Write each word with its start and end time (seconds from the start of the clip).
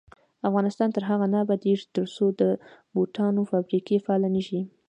افغانستان 0.49 0.89
تر 0.95 1.03
هغو 1.09 1.25
نه 1.33 1.37
ابادیږي، 1.45 1.85
ترڅو 1.95 2.25
د 2.41 2.43
بوټانو 2.93 3.41
فابریکې 3.51 3.97
فعالې 4.05 4.29
نشي. 4.35 4.61